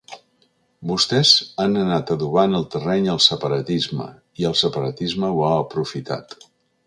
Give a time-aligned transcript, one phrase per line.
[0.91, 4.09] Vostès han anat adobant el terreny al separatisme,
[4.43, 6.37] i el separatisme ho ha aprofitat.